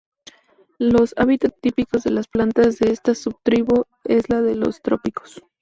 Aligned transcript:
Los 0.79 1.13
hábitats 1.15 1.61
típicos 1.61 2.03
de 2.03 2.09
las 2.09 2.27
plantas 2.27 2.79
de 2.79 2.89
esta 2.89 3.13
sub-tribu 3.13 3.85
es 4.03 4.27
la 4.31 4.41
de 4.41 4.55
los 4.55 4.81
trópicos. 4.81 5.43